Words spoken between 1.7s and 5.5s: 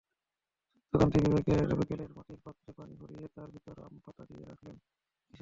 বিকেলের মাটির পাত্রে পানি ভরিয়ে তার ভেতর আমপাতা দিয়ে রাখতেন কিষানিরা।